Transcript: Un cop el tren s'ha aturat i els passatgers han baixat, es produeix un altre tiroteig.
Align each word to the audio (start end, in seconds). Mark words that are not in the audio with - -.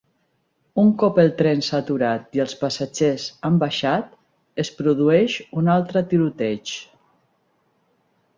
Un 0.83 0.87
cop 1.01 1.17
el 1.23 1.27
tren 1.41 1.59
s'ha 1.67 1.81
aturat 1.83 2.39
i 2.39 2.41
els 2.45 2.55
passatgers 2.61 3.25
han 3.49 3.59
baixat, 3.65 4.17
es 4.65 4.73
produeix 4.81 5.37
un 5.63 5.71
altre 5.77 6.05
tiroteig. 6.15 6.75